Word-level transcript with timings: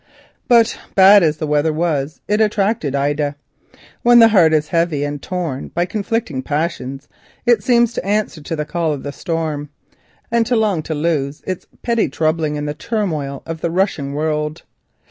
But 0.47 0.79
bad 0.95 1.21
as 1.21 1.35
was 1.35 1.61
the 1.61 1.71
weather, 1.71 2.09
it 2.27 2.41
attracted 2.41 2.95
Ida. 2.95 3.35
When 4.01 4.17
the 4.17 4.29
heart 4.29 4.51
is 4.51 4.69
heavy 4.69 5.03
and 5.03 5.21
torn 5.21 5.67
by 5.67 5.85
conflicting 5.85 6.41
passions, 6.41 7.07
it 7.45 7.61
seems 7.63 7.93
to 7.93 8.03
answer 8.03 8.41
to 8.41 8.55
the 8.55 8.65
calling 8.65 8.95
of 8.95 9.03
the 9.03 9.11
storm, 9.11 9.69
and 10.31 10.43
to 10.47 10.55
long 10.55 10.81
to 10.81 10.95
lose 10.95 11.43
its 11.45 11.67
petty 11.83 12.09
troubling 12.09 12.55
in 12.55 12.65
the 12.65 12.73
turmoil 12.73 13.43
of 13.45 13.61
the 13.61 13.69
rushing 13.69 14.13
world. 14.15 14.63